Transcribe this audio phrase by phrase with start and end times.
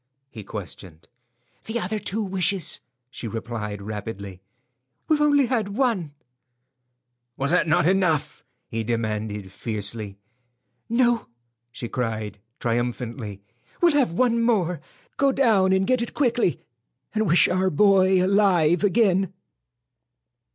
[0.31, 1.07] he questioned.
[1.65, 2.79] "The other two wishes,"
[3.11, 4.41] she replied, rapidly.
[5.07, 6.15] "We've only had one."
[7.37, 10.17] "Was not that enough?" he demanded, fiercely.
[10.89, 11.27] "No,"
[11.71, 13.43] she cried, triumphantly;
[13.79, 14.81] "we'll have one more.
[15.17, 16.59] Go down and get it quickly,
[17.13, 19.31] and wish our boy alive again."